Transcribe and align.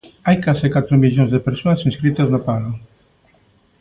Hai 0.27 0.37
case 0.45 0.73
catro 0.75 0.95
millóns 1.03 1.31
de 1.33 1.43
persoas 1.47 1.83
inscritas 1.89 2.31
no 2.33 2.39
paro. 2.47 2.71